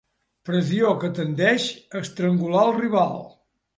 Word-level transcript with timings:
Pressió 0.49 0.93
que 1.03 1.11
tendeix 1.19 1.67
a 1.99 2.01
estrangular 2.07 2.65
el 2.71 2.77
rival. 2.83 3.15